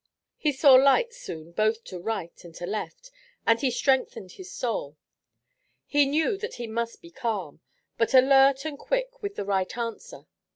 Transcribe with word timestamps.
He 0.39 0.51
saw 0.51 0.73
lights 0.73 1.17
soon 1.21 1.51
both 1.51 1.83
to 1.83 1.99
right 1.99 2.43
and 2.43 2.55
to 2.55 2.65
left 2.65 3.11
and 3.45 3.61
he 3.61 3.69
strengthened 3.69 4.31
his 4.31 4.51
soul. 4.51 4.97
He 5.85 6.07
knew 6.07 6.37
that 6.37 6.55
he 6.55 6.65
must 6.65 7.03
be 7.03 7.11
calm, 7.11 7.61
but 7.99 8.15
alert 8.15 8.65
and 8.65 8.79
quick 8.79 9.21
with 9.21 9.35
the 9.35 9.45
right 9.45 9.77
answer. 9.77 10.25